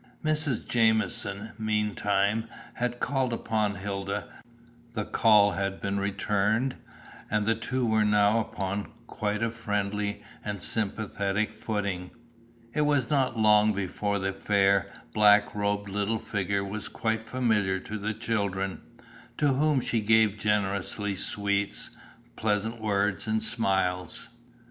[0.25, 0.67] Mrs.
[0.67, 4.27] Jamieson, meantime, had called upon Hilda,
[4.95, 6.75] the call had been returned,
[7.29, 12.09] and the two were now upon quite a friendly and sympathetic footing;
[12.73, 17.95] it was not long before the fair, black robed little figure was quite familiar to
[17.99, 18.81] the children,
[19.37, 21.91] to whom she gave generously sweets,
[22.35, 24.29] pleasant words and smiles.